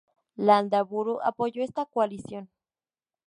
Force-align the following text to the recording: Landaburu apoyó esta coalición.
Landaburu 0.39 1.19
apoyó 1.21 1.61
esta 1.63 1.85
coalición. 1.85 2.49